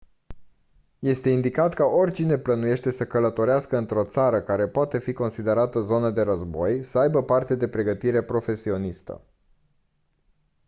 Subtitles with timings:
[0.99, 6.21] este indicat ca oricine plănuiește să călătorească într-o țară care poate fi considerată zonă de
[6.21, 9.21] război să aibă parte de pregătire profesionistă